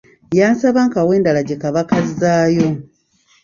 Yansaba 0.39 0.79
nkawe 0.89 1.13
endala 1.17 1.41
gye 1.47 1.57
kaba 1.61 1.81
kazzaayo. 1.89 2.67